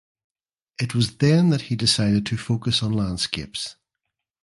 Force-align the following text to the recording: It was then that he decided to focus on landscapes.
It 0.79 0.95
was 0.95 1.17
then 1.17 1.51
that 1.51 1.61
he 1.69 1.75
decided 1.75 2.25
to 2.25 2.35
focus 2.35 2.81
on 2.81 2.91
landscapes. 2.91 3.75